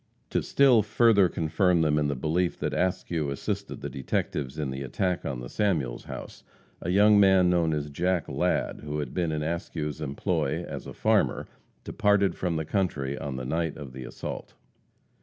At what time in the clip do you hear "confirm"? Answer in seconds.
1.29-1.81